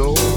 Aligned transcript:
soul. 0.00 0.29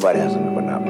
Nobody 0.00 0.18
has 0.20 0.34
a 0.34 0.40
number 0.40 0.62
nine. 0.62 0.89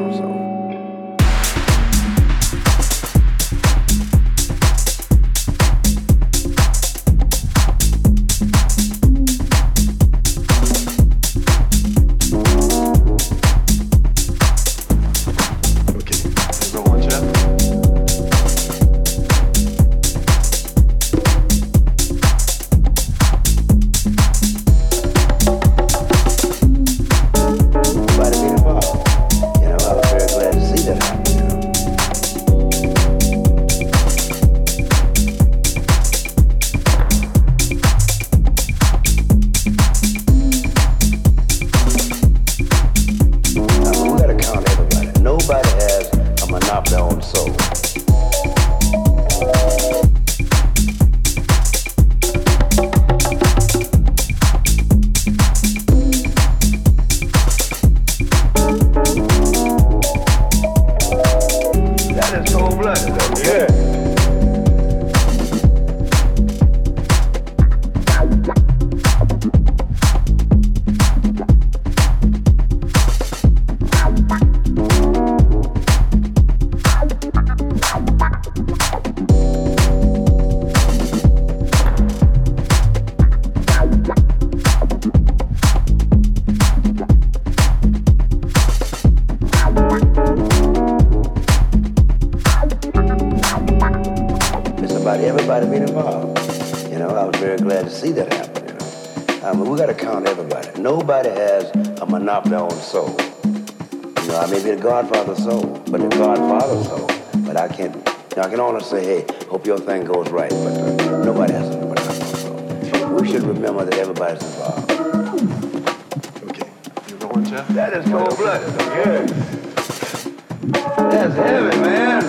That's 121.30 121.48
heavy, 121.48 121.80
man. 121.80 122.24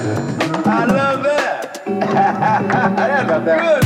I 0.68 0.86
love 0.86 1.24
that. 1.24 1.82
That's 1.86 3.46
good. 3.62 3.81